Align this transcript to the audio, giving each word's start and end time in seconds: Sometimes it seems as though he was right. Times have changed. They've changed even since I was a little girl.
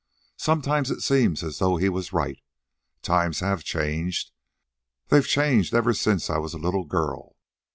Sometimes 0.39 0.89
it 0.89 1.01
seems 1.01 1.43
as 1.43 1.59
though 1.59 1.77
he 1.77 1.87
was 1.87 2.11
right. 2.11 2.39
Times 3.03 3.39
have 3.41 3.63
changed. 3.63 4.31
They've 5.09 5.27
changed 5.27 5.75
even 5.75 5.93
since 5.93 6.27
I 6.27 6.39
was 6.39 6.55
a 6.55 6.57
little 6.57 6.85
girl. 6.85 7.35